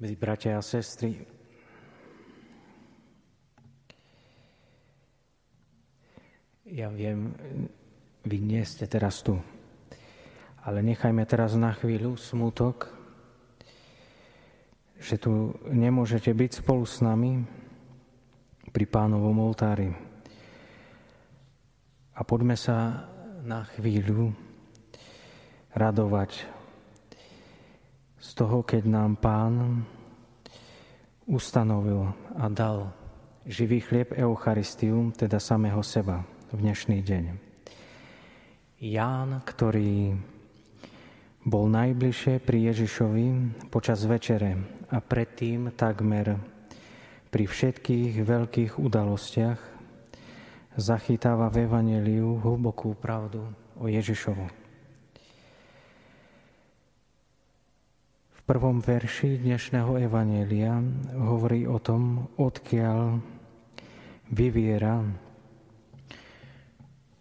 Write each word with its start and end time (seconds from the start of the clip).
Milí 0.00 0.16
bratia 0.16 0.56
a 0.56 0.64
sestry, 0.64 1.12
ja 6.64 6.88
viem, 6.88 7.36
vy 8.24 8.40
nie 8.40 8.64
ste 8.64 8.88
teraz 8.88 9.20
tu, 9.20 9.36
ale 10.64 10.80
nechajme 10.80 11.20
teraz 11.28 11.52
na 11.52 11.76
chvíľu 11.76 12.16
smutok, 12.16 12.88
že 14.96 15.20
tu 15.20 15.52
nemôžete 15.68 16.32
byť 16.32 16.64
spolu 16.64 16.88
s 16.88 17.04
nami 17.04 17.44
pri 18.72 18.88
pánovom 18.88 19.36
oltári. 19.36 19.92
A 22.16 22.24
poďme 22.24 22.56
sa 22.56 23.04
na 23.44 23.68
chvíľu 23.76 24.32
radovať 25.76 26.59
z 28.20 28.30
toho, 28.36 28.60
keď 28.60 28.84
nám 28.84 29.16
Pán 29.16 29.80
ustanovil 31.24 32.04
a 32.36 32.52
dal 32.52 32.92
živý 33.48 33.80
chlieb 33.80 34.12
Eucharistium, 34.12 35.16
teda 35.16 35.40
samého 35.40 35.80
seba 35.80 36.28
v 36.52 36.60
dnešný 36.60 37.00
deň. 37.00 37.24
Ján, 38.84 39.40
ktorý 39.48 40.12
bol 41.48 41.72
najbližšie 41.72 42.44
pri 42.44 42.68
Ježišovi 42.68 43.26
počas 43.72 44.04
večere 44.04 44.60
a 44.92 45.00
predtým 45.00 45.72
takmer 45.72 46.36
pri 47.32 47.44
všetkých 47.48 48.20
veľkých 48.20 48.72
udalostiach 48.76 49.60
zachytáva 50.76 51.48
v 51.48 51.64
Evangeliu 51.64 52.36
hlbokú 52.36 52.92
pravdu 53.00 53.48
o 53.80 53.88
Ježišovu. 53.88 54.59
Prvom 58.50 58.82
verši 58.82 59.46
dnešného 59.46 60.10
Evanielia 60.10 60.82
hovorí 61.14 61.70
o 61.70 61.78
tom, 61.78 62.26
odkiaľ 62.34 63.22
vyviera 64.26 65.06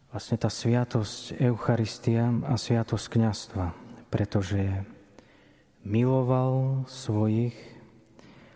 vlastne 0.09 0.41
tá 0.41 0.49
sviatosť 0.49 1.37
Eucharistia 1.37 2.33
a 2.49 2.57
sviatosť 2.57 3.05
kniastva, 3.13 3.65
pretože 4.09 4.81
miloval 5.85 6.81
svojich, 6.89 7.53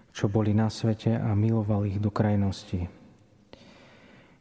čo 0.09 0.25
boli 0.25 0.57
na 0.57 0.73
svete 0.73 1.13
a 1.13 1.29
miloval 1.37 1.85
ich 1.85 2.01
do 2.01 2.09
krajnosti. 2.09 2.89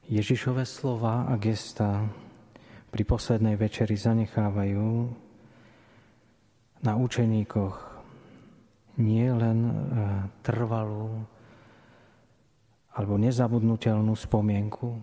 Ježišové 0.09 0.65
slova 0.65 1.29
a 1.29 1.37
gesta 1.37 2.09
pri 2.89 3.05
poslednej 3.05 3.61
večeri 3.61 3.93
zanechávajú 3.93 4.89
na 6.81 6.97
učeníkoch 6.97 7.92
nie 9.01 9.29
len 9.33 9.59
e, 9.65 9.73
trvalú 10.45 11.25
alebo 12.93 13.17
nezabudnutelnú 13.17 14.13
spomienku, 14.13 15.01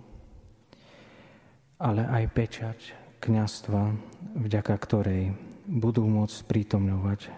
ale 1.82 2.06
aj 2.06 2.24
pečať 2.30 2.80
kniastva, 3.18 3.98
vďaka 4.38 4.76
ktorej 4.78 5.34
budú 5.66 6.06
môcť 6.06 6.38
prítomňovať 6.46 7.34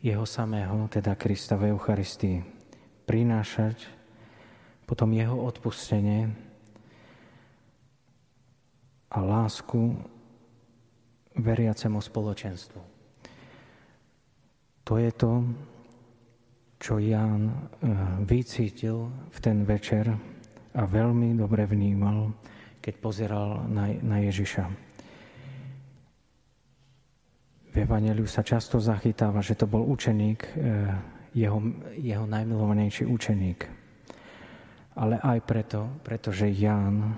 jeho 0.00 0.24
samého, 0.24 0.88
teda 0.88 1.12
Krista 1.18 1.60
v 1.60 1.76
Eucharistii, 1.76 2.40
prinášať 3.04 3.84
potom 4.88 5.12
jeho 5.12 5.34
odpustenie 5.34 6.30
a 9.12 9.18
lásku 9.20 9.98
veriacemu 11.36 12.00
spoločenstvu. 12.00 12.95
To 14.86 14.94
je 15.02 15.10
to, 15.18 15.42
čo 16.78 17.02
Ján 17.02 17.50
eh, 17.50 17.90
vycítil 18.22 19.10
v 19.34 19.38
ten 19.42 19.66
večer 19.66 20.06
a 20.76 20.82
veľmi 20.86 21.34
dobre 21.34 21.66
vnímal, 21.66 22.30
keď 22.78 22.94
pozeral 23.02 23.66
na, 23.66 23.90
na 23.98 24.22
Ježiša. 24.22 24.64
V 27.72 27.74
Evangeliu 27.74 28.24
sa 28.30 28.46
často 28.46 28.80
zachytáva, 28.80 29.42
že 29.42 29.58
to 29.58 29.66
bol 29.66 29.82
učeník, 29.90 30.40
eh, 30.54 31.16
jeho, 31.34 31.58
jeho 31.98 32.24
najmilovanejší 32.24 33.04
učeník. 33.10 33.60
Ale 34.96 35.20
aj 35.20 35.38
preto, 35.44 36.00
pretože 36.00 36.48
Ján, 36.48 37.12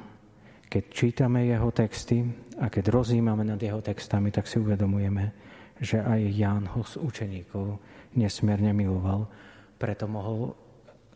keď 0.66 0.84
čítame 0.90 1.46
jeho 1.46 1.70
texty 1.70 2.26
a 2.58 2.66
keď 2.66 2.90
rozímame 2.90 3.46
nad 3.46 3.60
jeho 3.62 3.78
textami, 3.78 4.34
tak 4.34 4.50
si 4.50 4.58
uvedomujeme, 4.58 5.30
že 5.78 6.02
aj 6.02 6.20
Ján 6.34 6.64
ho 6.74 6.82
z 6.82 6.98
učeníkov 6.98 7.78
nesmierne 8.18 8.74
miloval, 8.74 9.30
preto 9.78 10.10
mohol 10.10 10.54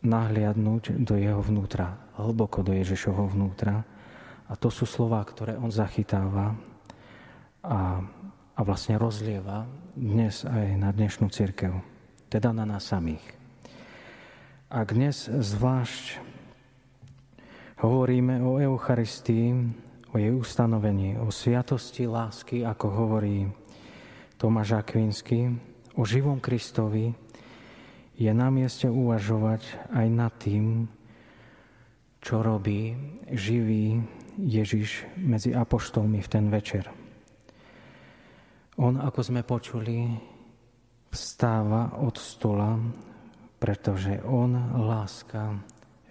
nahliadnúť 0.03 0.99
do 1.03 1.15
jeho 1.15 1.39
vnútra, 1.39 1.95
hlboko 2.19 2.63
do 2.63 2.75
Ježišovho 2.75 3.31
vnútra. 3.31 3.83
A 4.51 4.53
to 4.59 4.67
sú 4.67 4.83
slova, 4.83 5.23
ktoré 5.23 5.55
on 5.55 5.71
zachytáva 5.71 6.51
a, 7.63 8.03
a 8.53 8.59
vlastne 8.61 8.99
rozlieva 8.99 9.63
dnes 9.95 10.43
aj 10.43 10.75
na 10.75 10.91
dnešnú 10.91 11.31
církev, 11.31 11.79
teda 12.27 12.51
na 12.51 12.67
nás 12.67 12.83
samých. 12.83 13.23
A 14.67 14.83
dnes 14.83 15.31
zvlášť 15.31 16.19
hovoríme 17.79 18.43
o 18.43 18.59
Eucharistii, 18.59 19.71
o 20.11 20.15
jej 20.19 20.33
ustanovení, 20.35 21.15
o 21.17 21.31
sviatosti 21.31 22.05
lásky, 22.05 22.67
ako 22.67 22.85
hovorí 22.91 23.47
Tomáš 24.43 24.75
Akvinsky 24.75 25.55
o 25.95 26.03
živom 26.03 26.43
Kristovi, 26.43 27.15
je 28.19 28.27
na 28.35 28.51
mieste 28.51 28.91
uvažovať 28.91 29.63
aj 29.95 30.07
nad 30.11 30.35
tým, 30.35 30.91
čo 32.19 32.43
robí 32.43 32.91
živý 33.31 34.03
Ježiš 34.35 35.07
medzi 35.15 35.55
apoštolmi 35.55 36.19
v 36.19 36.27
ten 36.27 36.51
večer. 36.51 36.91
On, 38.83 38.99
ako 38.99 39.19
sme 39.23 39.47
počuli, 39.47 40.11
vstáva 41.07 42.03
od 42.03 42.19
stola, 42.19 42.75
pretože 43.63 44.19
on, 44.27 44.59
láska, 44.75 45.55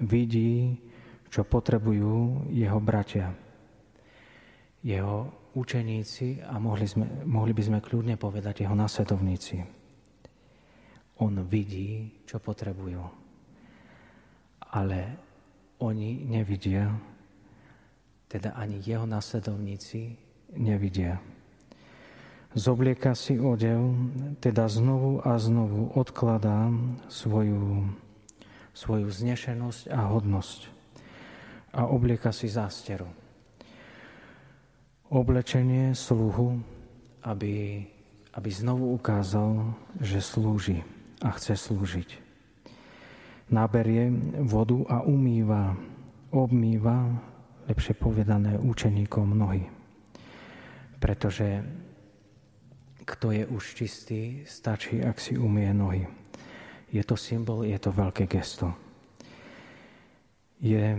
vidí, 0.09 0.81
čo 1.29 1.45
potrebujú 1.45 2.49
jeho 2.49 2.81
bratia. 2.81 3.29
Jeho 4.81 5.42
učeníci 5.53 6.43
a 6.43 6.57
mohli, 6.57 6.89
sme, 6.89 7.07
mohli 7.29 7.53
by 7.53 7.63
sme 7.63 7.79
kľudne 7.85 8.17
povedať 8.17 8.65
jeho 8.65 8.77
nasledovníci. 8.77 9.61
On 11.21 11.35
vidí, 11.45 12.23
čo 12.25 12.41
potrebujú. 12.43 13.05
Ale 14.73 15.01
oni 15.85 16.25
nevidia, 16.25 16.89
teda 18.27 18.57
ani 18.57 18.81
jeho 18.81 19.05
nasledovníci 19.05 20.17
nevidia. 20.57 21.21
Zoblieka 22.53 23.17
si 23.17 23.41
odev, 23.41 23.81
teda 24.41 24.69
znovu 24.69 25.25
a 25.25 25.37
znovu 25.41 25.93
odkladá 25.97 26.69
svoju, 27.09 27.89
svoju 28.77 29.09
znešenosť 29.09 29.89
a 29.89 30.01
hodnosť 30.13 30.61
a 31.73 31.89
oblieka 31.89 32.29
si 32.37 32.53
zásteru 32.53 33.22
oblečenie 35.13 35.93
sluhu, 35.93 36.57
aby, 37.21 37.85
aby 38.33 38.49
znovu 38.49 38.97
ukázal, 38.97 39.77
že 40.01 40.25
slúži 40.25 40.81
a 41.21 41.29
chce 41.37 41.53
slúžiť. 41.53 42.17
Naberie 43.53 44.09
vodu 44.41 44.81
a 44.89 45.05
umýva, 45.05 45.77
obmýva, 46.33 47.13
lepšie 47.69 47.93
povedané, 47.93 48.57
učeníkom 48.57 49.37
nohy. 49.37 49.69
Pretože 50.97 51.61
kto 53.05 53.37
je 53.37 53.45
už 53.45 53.65
čistý, 53.77 54.49
stačí, 54.49 55.05
ak 55.05 55.21
si 55.21 55.37
umie 55.37 55.69
nohy. 55.77 56.09
Je 56.89 57.03
to 57.05 57.21
symbol, 57.21 57.69
je 57.69 57.77
to 57.77 57.93
veľké 57.93 58.25
gesto. 58.25 58.73
Je, 60.63 60.95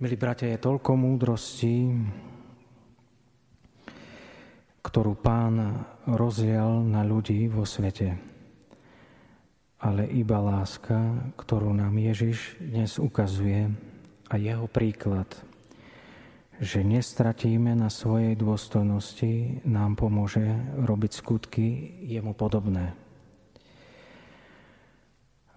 milí 0.00 0.16
bratia, 0.16 0.56
je 0.56 0.64
toľko 0.64 0.90
múdrosti, 0.96 1.92
ktorú 4.96 5.12
pán 5.12 5.84
rozdiel 6.08 6.80
na 6.88 7.04
ľudí 7.04 7.52
vo 7.52 7.68
svete. 7.68 8.16
Ale 9.76 10.08
iba 10.08 10.40
láska, 10.40 11.20
ktorú 11.36 11.68
nám 11.76 12.00
Ježiš 12.00 12.56
dnes 12.56 12.96
ukazuje 12.96 13.76
a 14.32 14.40
jeho 14.40 14.64
príklad, 14.64 15.28
že 16.64 16.80
nestratíme 16.80 17.76
na 17.76 17.92
svojej 17.92 18.40
dôstojnosti, 18.40 19.60
nám 19.68 20.00
pomôže 20.00 20.48
robiť 20.80 21.12
skutky 21.12 22.00
jemu 22.08 22.32
podobné. 22.32 22.96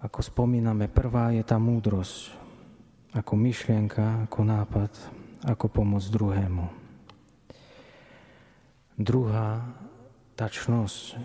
Ako 0.04 0.20
spomíname, 0.20 0.84
prvá 0.92 1.32
je 1.32 1.40
tá 1.48 1.56
múdrosť, 1.56 2.36
ako 3.16 3.40
myšlienka, 3.40 4.28
ako 4.28 4.40
nápad, 4.44 4.92
ako 5.48 5.64
pomoc 5.72 6.04
druhému. 6.12 6.79
Druhá 9.00 9.64
tačnosť, 10.36 11.16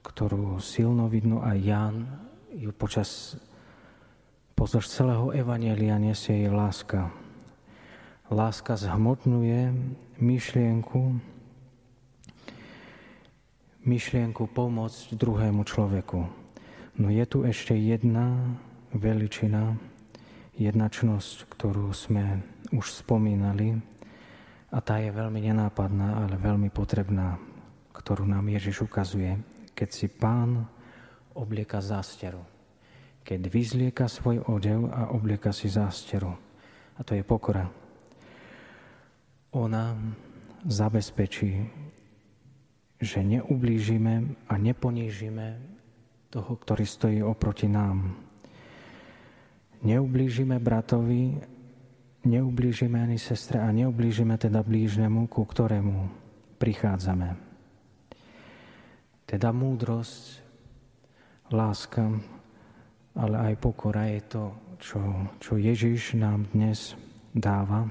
ktorú 0.00 0.56
silno 0.64 1.12
vidno 1.12 1.44
aj 1.44 1.58
Jan 1.60 2.08
ju 2.56 2.72
počas 2.72 3.36
pozdĺž 4.56 4.88
celého 4.88 5.36
Evanielia 5.36 6.00
nesie 6.00 6.40
jej 6.40 6.48
láska. 6.48 7.12
Láska 8.32 8.80
zhmotňuje 8.80 9.76
myšlienku, 10.16 11.20
myšlienku 13.84 14.48
pomôcť 14.48 15.12
druhému 15.12 15.68
človeku. 15.68 16.24
No 16.96 17.06
je 17.12 17.24
tu 17.28 17.44
ešte 17.44 17.76
jedna 17.76 18.56
veličina, 18.96 19.76
jedna 20.56 20.88
čnosť, 20.88 21.44
ktorú 21.52 21.92
sme 21.92 22.40
už 22.72 22.88
spomínali 22.88 23.84
a 24.68 24.78
tá 24.84 25.00
je 25.00 25.08
veľmi 25.08 25.40
nenápadná, 25.40 26.24
ale 26.24 26.36
veľmi 26.36 26.68
potrebná, 26.68 27.40
ktorú 27.96 28.28
nám 28.28 28.52
Ježiš 28.52 28.84
ukazuje, 28.84 29.40
keď 29.72 29.88
si 29.88 30.06
pán 30.12 30.68
oblieka 31.32 31.80
zásteru. 31.80 32.44
Keď 33.24 33.40
vyzlieka 33.48 34.08
svoj 34.08 34.44
odev 34.48 34.88
a 34.92 35.12
oblieka 35.12 35.52
si 35.52 35.68
zásteru. 35.68 36.32
A 36.96 37.00
to 37.04 37.16
je 37.16 37.24
pokora. 37.24 37.68
Ona 39.56 39.96
zabezpečí, 40.68 41.52
že 42.98 43.18
neublížime 43.22 44.14
a 44.50 44.54
neponížime 44.58 45.60
toho, 46.28 46.52
ktorý 46.60 46.84
stojí 46.84 47.18
oproti 47.24 47.70
nám. 47.70 48.16
Neublížime 49.80 50.58
bratovi, 50.58 51.38
neublížime 52.28 53.00
ani 53.00 53.16
sestre 53.16 53.56
a 53.56 53.72
neublížime 53.72 54.36
teda 54.36 54.60
blížnemu, 54.60 55.24
ku 55.32 55.48
ktorému 55.48 56.12
prichádzame. 56.60 57.40
Teda 59.24 59.48
múdrosť, 59.52 60.44
láska, 61.48 62.04
ale 63.16 63.36
aj 63.52 63.54
pokora 63.56 64.12
je 64.12 64.20
to, 64.28 64.44
čo, 64.78 65.00
čo 65.40 65.52
Ježiš 65.56 66.14
nám 66.20 66.46
dnes 66.52 66.92
dáva, 67.32 67.88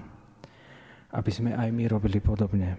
aby 1.12 1.32
sme 1.34 1.52
aj 1.58 1.70
my 1.74 1.84
robili 1.90 2.22
podobne. 2.22 2.78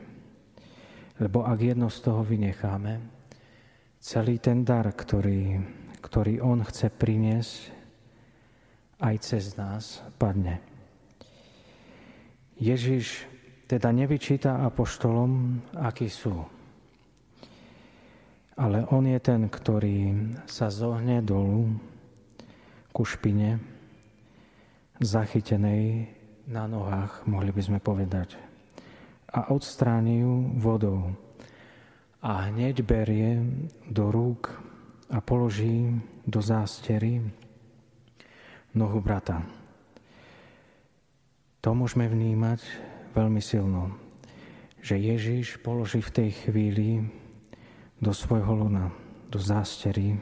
Lebo 1.19 1.43
ak 1.43 1.59
jedno 1.59 1.91
z 1.91 1.99
toho 1.99 2.23
vynecháme, 2.23 3.03
celý 3.99 4.39
ten 4.39 4.63
dar, 4.63 4.87
ktorý, 4.95 5.59
ktorý 5.99 6.39
On 6.39 6.63
chce 6.63 6.95
priniesť, 6.95 7.75
aj 9.03 9.15
cez 9.23 9.55
nás 9.59 10.03
padne. 10.19 10.78
Ježiš 12.59 13.27
teda 13.71 13.95
nevyčíta 13.95 14.67
apoštolom, 14.67 15.63
akí 15.79 16.11
sú. 16.11 16.35
Ale 18.59 18.83
on 18.91 19.07
je 19.07 19.19
ten, 19.23 19.47
ktorý 19.47 19.99
sa 20.51 20.67
zohne 20.67 21.23
dolu 21.23 21.79
ku 22.91 23.07
špine, 23.07 23.63
zachytenej 24.99 26.11
na 26.51 26.67
nohách, 26.67 27.23
mohli 27.31 27.55
by 27.55 27.63
sme 27.63 27.79
povedať 27.79 28.49
a 29.33 29.53
odstráni 29.53 30.25
ju 30.25 30.57
vodou. 30.57 31.13
A 32.19 32.51
hneď 32.51 32.83
berie 32.83 33.39
do 33.87 34.11
rúk 34.11 34.51
a 35.13 35.23
položí 35.23 35.95
do 36.27 36.43
zástery 36.43 37.23
nohu 38.75 38.99
brata. 38.99 39.58
To 41.69 41.77
môžeme 41.77 42.09
vnímať 42.09 42.65
veľmi 43.13 43.45
silno, 43.45 43.93
že 44.81 44.97
Ježiš 44.97 45.61
položí 45.61 46.01
v 46.01 46.15
tej 46.17 46.31
chvíli 46.33 47.05
do 48.01 48.09
svojho 48.09 48.57
luna, 48.57 48.89
do 49.29 49.37
zástery 49.37 50.17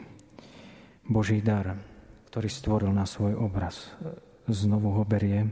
Boží 1.06 1.38
dar, 1.38 1.78
ktorý 2.26 2.50
stvoril 2.50 2.90
na 2.90 3.06
svoj 3.06 3.38
obraz. 3.38 3.94
Znovu 4.50 4.90
ho 4.90 5.06
berie, 5.06 5.46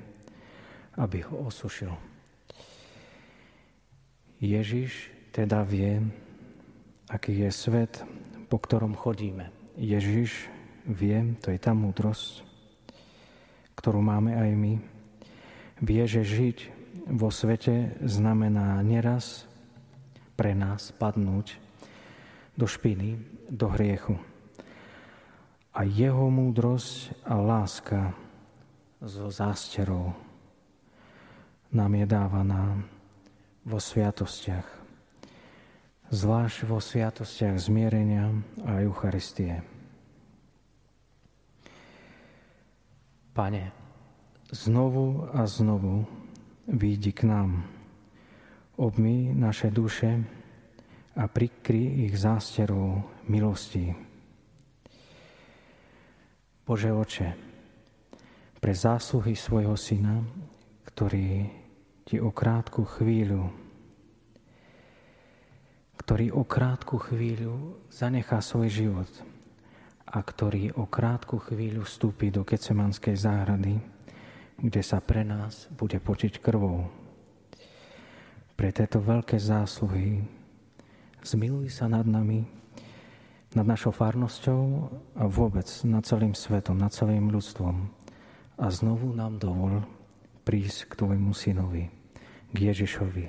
aby 0.98 1.22
ho 1.30 1.46
osušil. 1.46 1.94
Ježiš 4.42 5.14
teda 5.30 5.62
vie, 5.62 6.02
aký 7.06 7.38
je 7.46 7.54
svet, 7.54 8.02
po 8.50 8.58
ktorom 8.58 8.98
chodíme. 8.98 9.54
Ježiš 9.78 10.50
vie, 10.90 11.38
to 11.38 11.54
je 11.54 11.58
tá 11.62 11.70
múdrosť, 11.70 12.42
ktorú 13.78 14.02
máme 14.02 14.34
aj 14.34 14.50
my. 14.58 14.93
Vie, 15.82 16.04
že 16.06 16.22
žiť 16.22 16.58
vo 17.10 17.34
svete 17.34 17.98
znamená 18.02 18.78
neraz 18.86 19.50
pre 20.38 20.54
nás 20.54 20.94
padnúť 20.94 21.58
do 22.54 22.70
špiny, 22.70 23.18
do 23.50 23.66
hriechu. 23.70 24.14
A 25.74 25.82
jeho 25.82 26.30
múdrosť 26.30 27.18
a 27.26 27.34
láska 27.42 28.14
so 29.02 29.26
zásterou 29.26 30.14
nám 31.74 31.92
je 31.98 32.06
dávaná 32.06 32.64
vo 33.66 33.82
sviatostiach, 33.82 34.68
zvlášť 36.14 36.58
vo 36.70 36.78
sviatostiach 36.78 37.58
zmierenia 37.58 38.30
a 38.62 38.78
Eucharistie. 38.86 39.66
Pane, 43.34 43.83
znovu 44.50 45.28
a 45.32 45.46
znovu 45.46 46.04
výjdi 46.68 47.12
k 47.12 47.28
nám, 47.28 47.64
obmy 48.76 49.32
naše 49.32 49.70
duše 49.70 50.24
a 51.14 51.24
prikry 51.30 52.08
ich 52.08 52.14
zásterou 52.18 53.04
milosti. 53.30 53.94
Bože 56.64 56.90
oče, 56.90 57.28
pre 58.56 58.72
zásluhy 58.72 59.36
svojho 59.36 59.76
Syna, 59.76 60.24
ktorý 60.88 61.44
ti 62.08 62.16
o 62.16 62.32
krátku 62.32 62.88
chvíľu, 62.88 63.52
ktorý 66.00 66.32
o 66.32 66.44
krátku 66.48 66.96
chvíľu 66.96 67.80
zanechá 67.92 68.40
svoj 68.40 68.68
život 68.72 69.10
a 70.08 70.20
ktorý 70.20 70.72
o 70.80 70.88
krátku 70.88 71.36
chvíľu 71.40 71.84
vstúpi 71.84 72.32
do 72.32 72.44
Kecemanskej 72.44 73.16
záhrady, 73.16 73.76
kde 74.58 74.82
sa 74.82 75.02
pre 75.02 75.26
nás 75.26 75.66
bude 75.74 75.98
počiť 75.98 76.38
krvou. 76.38 76.86
Pre 78.54 78.68
tieto 78.70 79.02
veľké 79.02 79.34
zásluhy 79.38 80.22
zmiluj 81.26 81.74
sa 81.74 81.90
nad 81.90 82.06
nami, 82.06 82.46
nad 83.54 83.66
našou 83.66 83.90
farnosťou 83.90 84.62
a 85.18 85.24
vôbec 85.26 85.66
nad 85.86 86.06
celým 86.06 86.34
svetom, 86.34 86.78
nad 86.78 86.94
celým 86.94 87.30
ľudstvom. 87.30 87.90
A 88.54 88.66
znovu 88.70 89.10
nám 89.10 89.42
dovol 89.42 89.82
prísť 90.46 90.94
k 90.94 90.98
Tvojmu 91.02 91.34
synovi, 91.34 91.90
k 92.54 92.56
Ježišovi, 92.70 93.26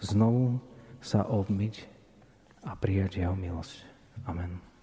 znovu 0.00 0.56
sa 1.04 1.28
obmyť 1.28 1.84
a 2.64 2.72
prijať 2.72 3.20
Jeho 3.20 3.36
milosť. 3.36 3.76
Amen. 4.24 4.73